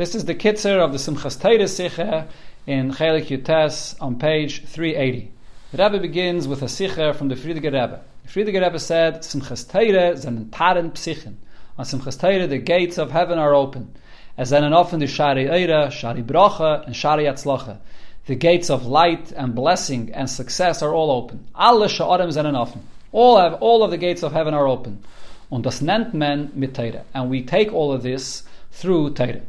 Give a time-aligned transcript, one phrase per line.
[0.00, 2.26] This is the Kitzer of the Simchas Torah Sicha
[2.66, 5.30] in Chelik Yutes on page 380.
[5.72, 8.00] The Rebbe begins with a Sicha from the Frierdiker Rebbe.
[8.24, 11.34] The Frierdiker Rebbe said, Simchas Torah sind Taren Psychen.
[11.76, 13.94] On Simchas Torah, the gates of heaven are open.
[14.38, 17.76] As then often the Shari Eira, Shari Bracha, and Shari Yatzlacha.
[18.24, 21.46] The gates of light and blessing and success are all open.
[21.54, 22.80] Alle Sha'arim sind offen.
[23.12, 25.04] All have, all of the gates of heaven are open.
[25.50, 27.04] Und das nennt man mit Torah.
[27.12, 29.42] And we take all of this through Torah.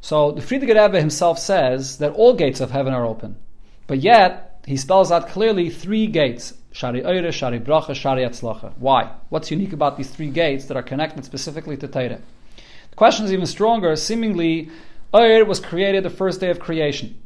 [0.00, 3.36] So the Frierdiker Rebbe himself says that all gates of heaven are open.
[3.86, 6.54] But yet, he spells out clearly three gates.
[6.72, 8.74] Shari Eire, Shari Bracha, Shari Atzlacha.
[8.78, 9.10] Why?
[9.30, 12.20] What's unique about these three gates that are connected specifically to Torah?
[12.90, 13.96] The question is even stronger.
[13.96, 14.70] Seemingly,
[15.14, 17.18] Eir was created the first day of creation,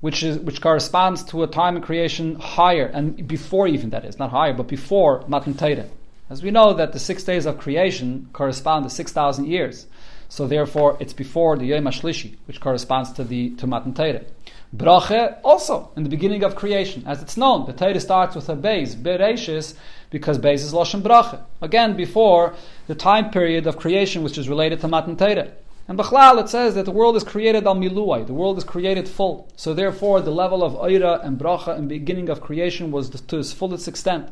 [0.00, 4.18] which is which corresponds to a time in creation higher and before even that is
[4.18, 5.88] not higher, but before Matan Torah.
[6.30, 9.86] As we know that the six days of creation correspond to six thousand years,
[10.32, 14.22] so therefore it's before the Yom Hashlishi, which corresponds to the to Matan Torah.
[14.72, 17.66] Brache also in the beginning of creation, as it's known.
[17.66, 19.74] The Torah starts with a base, Bereshis,
[20.08, 21.38] because base is Lashon Brache.
[21.60, 22.54] Again, before
[22.86, 25.52] the time period of creation, which is related to Matan Torah.
[25.86, 29.06] And Bechlal, it says that the world is created al miluai, the world is created
[29.06, 29.52] full.
[29.56, 33.38] So therefore, the level of Oira and Bracha in the beginning of creation was to
[33.38, 34.30] its fullest extent.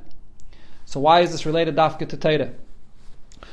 [0.86, 2.52] So why is this related dafka to Torah?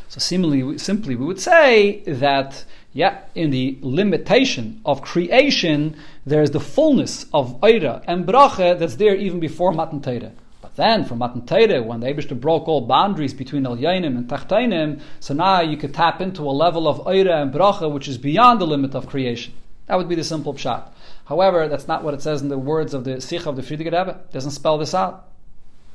[0.09, 2.65] So seemingly, simply, we would say that
[2.97, 9.15] yeah, in the limitation of creation, there's the fullness of Eira and Bracha that's there
[9.15, 10.35] even before Matan.
[10.61, 14.99] But then, from Matan when the Abishta broke all boundaries between El Yainim and Tachtainim,
[15.19, 18.59] so now you could tap into a level of Eira and Bracha which is beyond
[18.59, 19.53] the limit of creation.
[19.85, 20.89] That would be the simple pshat.
[21.25, 23.91] However, that's not what it says in the words of the Sicha of the Frierdiker
[23.91, 24.21] Rebbe.
[24.27, 25.27] It doesn't spell this out.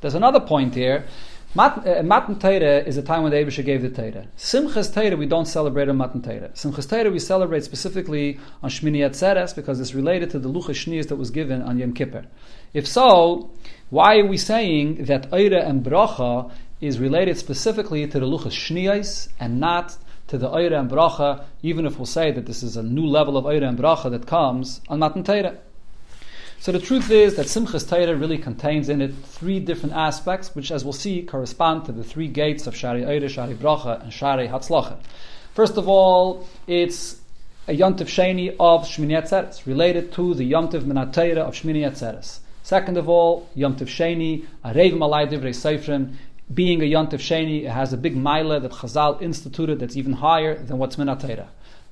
[0.02, 1.06] There's another point here
[1.54, 2.40] Mat, uh, Matan
[2.86, 4.26] is a time when the Abisha gave the Torah.
[4.38, 6.48] Simchas Torah we don't celebrate on Matan Torah.
[6.54, 11.08] Simchas Torah we celebrate specifically on Shmini Atzeres because it's related to the Luchas Shnias
[11.08, 12.24] that was given on Yom Kippur.
[12.72, 13.50] If so,
[13.90, 19.28] why are we saying that Eira and Bracha is related specifically to the Luchas Shnias
[19.38, 19.94] and not
[20.28, 23.36] to the Eira and Bracha, even if we'll say that this is a new level
[23.36, 25.58] of Eira and Bracha that comes on Matan Torah?
[26.62, 30.70] So the truth is that Simchas Torah really contains in it three different aspects, which,
[30.70, 34.46] as we'll see, correspond to the three gates of Shari Eire, Shari Bracha, and Shari
[34.46, 34.96] Hatzlacha.
[35.54, 37.16] First of all, it's
[37.66, 42.38] a Yontif Sheni of Shmini Atzeres, related to the Yontif Menatera of Shmini Atzeres.
[42.62, 46.14] Second of all, Yontif Sheni, Arev Malai Divrei Seifrim,
[46.54, 50.62] being a Yontif Sheni, it has a big Maila that Chazal instituted that's even higher
[50.62, 51.48] than what's Menatera.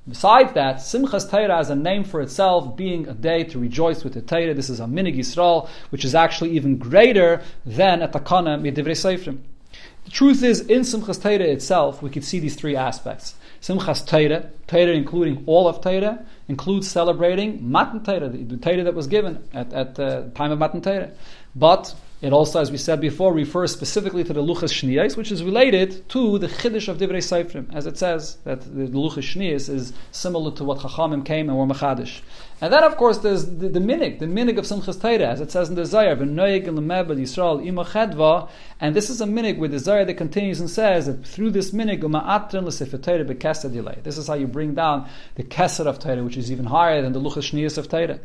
[0.07, 4.13] Besides that, Simchas Torah as a name for itself, being a day to rejoice with
[4.13, 8.59] the Torah, this is a minig Yisrael, which is actually even greater than at Takana
[8.59, 9.39] Midivrei Seifrim.
[10.05, 13.35] The truth is, in Simchas Torah itself, we could see these three aspects.
[13.61, 18.95] Simchas Torah, Torah including all of Torah, includes celebrating Matan Torah, the, the Torah that
[18.95, 21.11] was given at, at the time of Matan Torah.
[21.55, 25.43] But it also, as we said before, refers specifically to the Luchas Shniyas, which is
[25.43, 29.91] related to the Chiddush of Divrei Seifrim, as it says that the Luchas Shniyas is
[30.11, 32.21] similar to what Chachamim came and were Machadish.
[32.61, 35.49] And then, of course, there's the, the minig, the minig of Simchas Torah, as it
[35.49, 38.49] says in the Zayar, V'noyeg l'mebel Yisrael imachedva,
[38.79, 41.71] and this is a minig with the Zayar that continues and says that through this
[41.71, 43.97] minig, uma'atrin l'sefer Torah be'kesed delay.
[44.03, 47.13] This is how you bring down the kesed of Torah, which is even higher than
[47.13, 48.19] the Luchas Shniyas of Torah.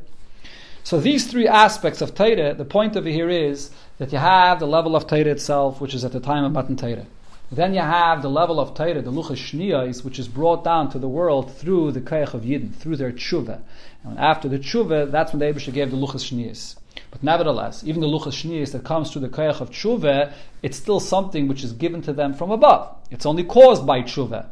[0.86, 4.68] So these three aspects of Torah, the point over here is that you have the
[4.68, 7.08] level of Torah itself, which is at the time of Matan Torah.
[7.50, 11.00] Then you have the level of Torah, the Luchas Shniyas, which is brought down to
[11.00, 13.62] the world through the Kayach of Yidden, through their tshuva.
[14.04, 16.76] And after the tshuva, that's when the Abisha gave the Luchas Shniyas.
[17.10, 20.32] But nevertheless, even the Luchas Shniyas that comes through the Kayach of tshuva,
[20.62, 22.94] it's still something which is given to them from above.
[23.10, 24.46] It's only caused by tshuva.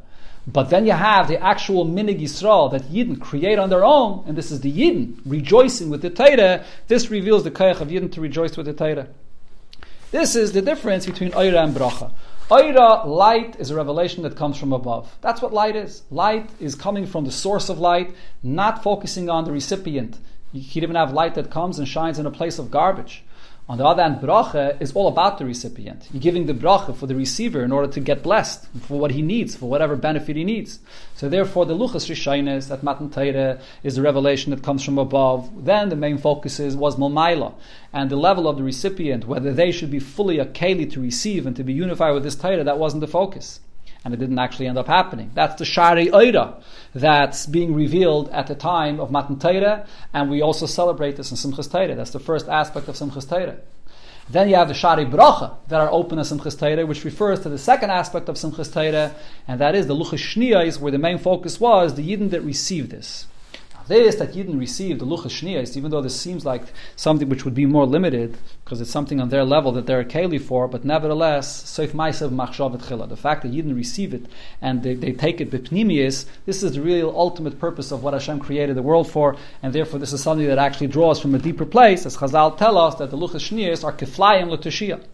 [0.46, 4.36] But then you have the actual minig Yisrael that Yidden create on their own, and
[4.36, 6.64] this is the Yidden rejoicing with the Torah.
[6.86, 9.08] This reveals the Kayach of Yidden to rejoice with the Torah.
[10.10, 12.12] This is the difference between Oira and Bracha.
[12.50, 15.16] Oira, light, is a revelation that comes from above.
[15.22, 16.02] That's what light is.
[16.10, 20.18] Light is coming from the source of light, not focusing on the recipient.
[20.52, 23.24] You can even have light that comes and shines in a place of garbage.
[23.66, 26.06] On the other hand, bracha is all about the recipient.
[26.12, 29.22] You're giving the bracha for the receiver in order to get blessed for what he
[29.22, 30.80] needs, for whatever benefit he needs.
[31.14, 35.64] So therefore, the luchas rishaynes that matan Torah is the revelation that comes from above.
[35.64, 37.54] Then the main focus is was malmaila
[37.90, 41.46] and the level of the recipient, whether they should be fully a keli to receive
[41.46, 42.64] and to be unified with this Torah.
[42.64, 43.60] That wasn't the focus
[44.04, 45.30] and it didn't actually end up happening.
[45.34, 46.62] That's the Shari Oira
[46.94, 51.36] that's being revealed at the time of Matan Torah, and we also celebrate this in
[51.36, 51.94] Simchas Torah.
[51.94, 53.56] That's the first aspect of Simchas Torah.
[54.28, 57.48] Then you have the Shari Bracha that are open as Simchas Torah, which refers to
[57.48, 59.14] the second aspect of Simchas Torah,
[59.48, 62.90] and that is the Luchas Shniyas, where the main focus was the Yidden that received
[62.90, 63.26] this.
[63.86, 66.62] This that Yidden received, the Luchas Shniyas, even though this seems like
[66.96, 70.04] something which would be more limited, because it's something on their level that they're a
[70.06, 74.24] Keli for, but nevertheless, Seif Maisav Machshavet Chila, the fact that Yidden receive it
[74.62, 78.40] and they, they take it Bipnimius, this is the real ultimate purpose of what Hashem
[78.40, 81.66] created the world for, and therefore this is something that actually draws from a deeper
[81.66, 85.04] place, as Chazal tell us that the Luchas Shniyas are Keflayim L'Tushiyah.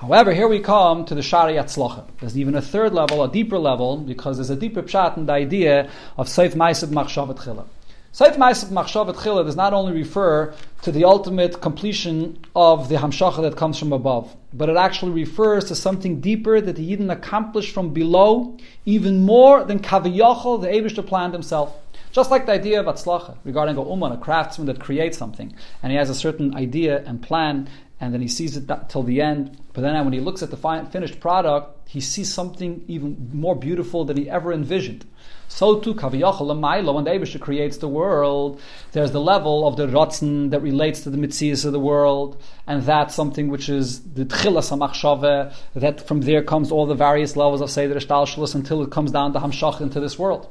[0.00, 2.04] However, here we come to the Shari Yatzlocha.
[2.20, 5.32] There's even a third level, a deeper level, because there's a deeper pshat in the
[5.32, 7.66] idea of Seif Maisav Machshavet Chila.
[8.12, 13.42] Seif Maisav Machshavet Chila does not only refer to the ultimate completion of the Hamshacha
[13.42, 17.74] that comes from above, but it actually refers to something deeper that the Yidden accomplished
[17.74, 18.56] from below,
[18.86, 21.74] even more than Kaviyachol, the Abishter planned himself.
[22.12, 25.52] Just like the idea of Atzlacha regarding a Uman, a craftsman that creates something,
[25.82, 27.68] and he has a certain idea and plan,
[28.00, 29.58] and then he sees it till the end.
[29.72, 33.56] But then when he looks at the fi- finished product, he sees something even more
[33.56, 35.04] beautiful than he ever envisioned.
[35.48, 38.60] So too, Kaviyachal Lamailo, when the creates the world,
[38.92, 42.82] there's the level of the Ratzin that relates to the Mitzias of the world, and
[42.82, 47.62] that's something which is the Tchilas HaMachshave, that from there comes all the various levels
[47.62, 50.48] of Seder Shtalshalis until it comes down to Hamshach into this world.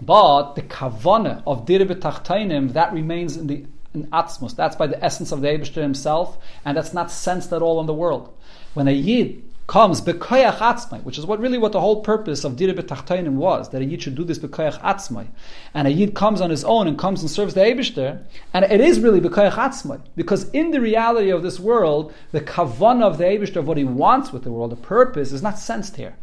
[0.00, 3.66] But the Kavana of Diribet Tachtainim, that remains in the
[3.96, 4.54] in Atzmus.
[4.54, 7.86] That's by the essence of the Abishter himself, and that's not sensed at all in
[7.86, 8.32] the world.
[8.74, 12.56] When a Yid comes bekoyach atzmai, which is what really what the whole purpose of
[12.56, 15.26] Dira B'Tachtainim was, that a Yid should do this bekoyach atzmai.
[15.74, 18.22] And a Yid comes on his own and comes and serves the Eibishter,
[18.54, 20.00] and it is really bekoyach atzmai.
[20.14, 23.84] Because in the reality of this world, the kavan of the Eibishter, of what he
[23.84, 26.16] wants with the world, the purpose, is not sensed here.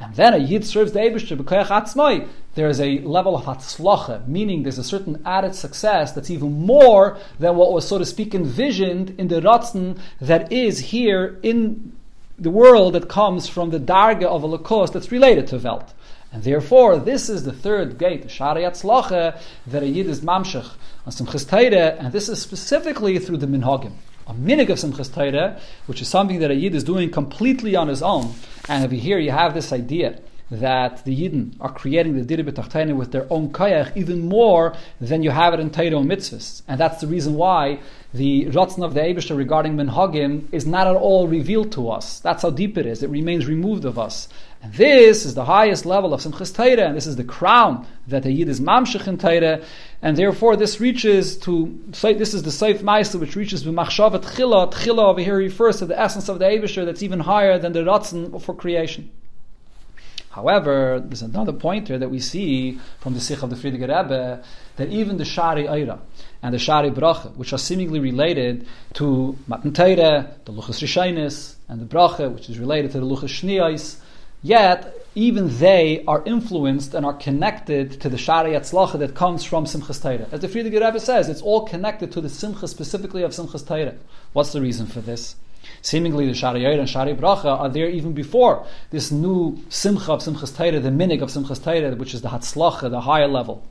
[0.00, 4.26] And then a Yid serves the Eibishter bekoyach atzmai, there is a level of hatzlacha,
[4.26, 8.34] meaning there's a certain added success that's even more than what was, so to speak,
[8.34, 11.92] envisioned in the Ratzin that is here in
[12.38, 15.92] the world that comes from the darga of a lakos that's related to Welt.
[16.30, 20.70] And therefore, this is the third gate, the Shari Yatzlacha, that a Yid is mamshech
[21.06, 23.94] on Simchas Teire, and this is specifically through the minhagim.
[24.26, 27.88] A minig of Simchas Teire, which is something that a Yid is doing completely on
[27.88, 28.34] his own.
[28.68, 30.20] And over here you have this idea
[30.50, 35.22] that the Yidden are creating the Diri B'Tachtene with their own kayach even more than
[35.22, 36.62] you have it in Torah mitzvahs.
[36.66, 37.80] And that's the reason why
[38.14, 42.20] the Ratzon of the Abishah regarding Menhagim is not at all revealed to us.
[42.20, 43.02] That's how deep it is.
[43.02, 44.28] It remains removed of us.
[44.62, 48.24] And this is the highest level of Simchas Torah, and this is the crown that
[48.24, 49.62] the Yid is Mamshech in Torah,
[50.02, 54.72] and therefore this reaches to, this is the Seif Meister, which reaches to Machshavat Chila.
[54.72, 57.80] Chila over here refers to the essence of the Abishah that's even higher than the
[57.80, 59.10] Ratzon for creation.
[60.30, 64.42] However, there's another pointer that we see from the Sicha of the Frierdiker Rebbe
[64.76, 65.98] that even the Shari Eira
[66.42, 71.80] and the Shari Bracha, which are seemingly related to Matan Teire, the Luchas Rishainis, and
[71.80, 74.00] the Bracha, which is related to the Luchas Shniyais,
[74.42, 79.64] yet even they are influenced and are connected to the Shari Yatzlacha that comes from
[79.64, 80.32] Simchas Teire.
[80.32, 83.96] As the Frierdiker Rebbe says, it's all connected to the Simcha specifically of Simchas Teire.
[84.34, 85.34] What's the reason for this?
[85.82, 90.52] Seemingly, the Shari and Shari Bracha are there even before this new Simcha of Simchas
[90.52, 93.62] Teire, the minig of Simchas Teire, which is the Hatzlacha, the higher level.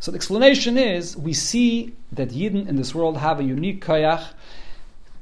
[0.00, 4.26] So the explanation is we see that Yidden in this world have a unique koyach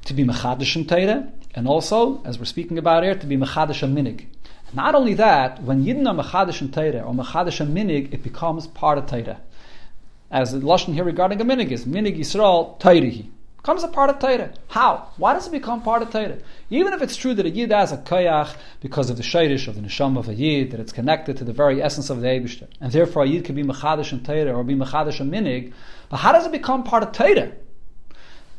[0.05, 3.81] to be mechadish in Teire, and also, as we're speaking about here, to be mechadish
[3.81, 4.25] a minig.
[4.73, 8.67] Not only that, when Yidden are mechadish in Teire or mechadish a minig, it becomes
[8.67, 9.37] part of Teire.
[10.29, 14.19] As the lashon here regarding a minig is minig Yisrael Teirihi becomes a part of
[14.19, 14.53] Torah.
[14.69, 15.09] How?
[15.17, 16.37] Why does it become part of Torah?
[16.69, 19.75] Even if it's true that a Yid has a koyach because of the shayrish of
[19.75, 22.67] the neshama of a Yid, that it's connected to the very essence of the Eibishter,
[22.79, 25.73] and therefore a Yid can be mechadish in Torah or be mechadish in minig,
[26.09, 27.51] but how does it become part of Torah?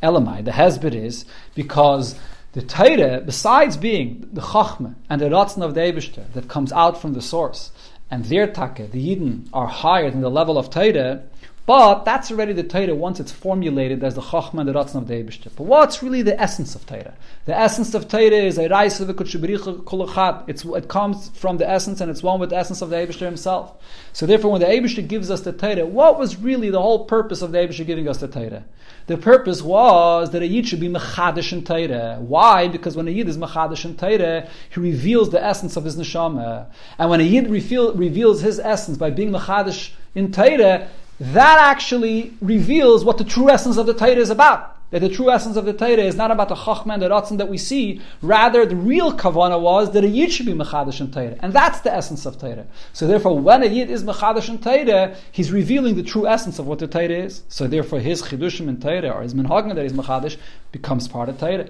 [0.03, 1.25] Elamai, the hezbit is
[1.55, 2.15] because
[2.53, 7.01] the Torah, besides being the chachma and the ratzon of the Eibishter that comes out
[7.01, 7.73] from the source,
[8.11, 11.23] and their taka, the Yidden, are higher than the level of Torah,
[11.69, 15.07] but that's already the Torah once it's formulated as the Chachma and the Ratzon of
[15.07, 15.51] the Eibishter.
[15.55, 17.13] But what's really the essence of Torah?
[17.45, 18.71] The essence of Torah is a.
[18.73, 23.27] It's It comes from the essence and it's one with the essence of the Eibishter
[23.27, 23.75] himself.
[24.15, 27.43] So therefore, when the Eibishter gives us the Torah, what was really the whole purpose
[27.43, 28.65] of the Eibishter giving us the Torah?
[29.07, 32.17] The purpose was that a Yid should be Mechadish in Torah.
[32.19, 32.69] Why?
[32.69, 36.71] Because when a Yid is Mechadish in Torah, he reveals the essence of his Neshama.
[36.99, 40.89] And when a Yid reveal, reveals his essence by being Mechadish in Torah,
[41.21, 44.77] that actually reveals what the true essence of the Torah is about.
[44.91, 47.37] That the true essence of the Torah is not about the Chachma and the Ratzon
[47.39, 51.11] that we see, rather the real Kavana was that a Yid should be Mechadash in
[51.11, 51.37] Torah.
[51.41, 52.67] And that's the essence of Torah.
[52.95, 56.67] So therefore, when a Yid is Mechadash in Torah, he's revealing the true essence of
[56.67, 57.43] what the Torah is.
[57.49, 60.39] So therefore, his Chidushim in Torah, or his Minhagim that is Mechadash,
[60.73, 61.69] becomes part of Torah.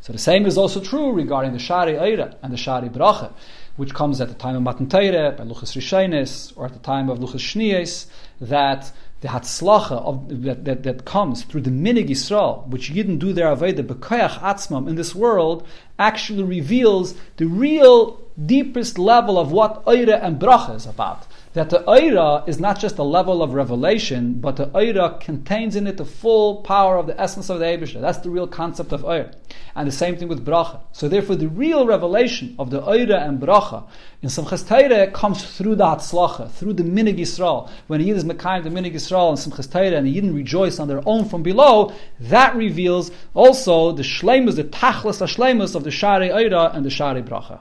[0.00, 3.32] So the same is also true regarding the Shari Eira and the Shari Bracha
[3.76, 7.08] which comes at the time of Matan Teire, by Luchas Rishainis, or at the time
[7.08, 8.06] of Luchas Shniyes,
[8.40, 13.32] that the hatzlacha of that, that, that comes through the minig Yisrael, which Yidden do
[13.32, 15.66] their avodah b'koyach atzmam in this world,
[15.98, 21.80] actually reveals the real deepest level of what Eire and Bracha is about that the
[21.80, 26.04] Oira is not just a level of revelation, but the Oira contains in it the
[26.04, 28.00] full power of the essence of the Abisha.
[28.00, 29.34] That's the real concept of Oira.
[29.74, 30.80] And the same thing with Bracha.
[30.92, 33.86] So therefore the real revelation of the Oira and Bracha
[34.22, 37.68] in Simchas Torah comes through the Hatzlacha, through the Minig Yisrael.
[37.86, 40.78] When a Yid is Mekayim, the Minig Yisrael and Simchas Torah, and the Yidden rejoice
[40.78, 45.84] on their own from below, that reveals also the Shlemus, the Tachlis, the Shlemus of
[45.84, 47.60] the Shari Oira and the Shari Bracha.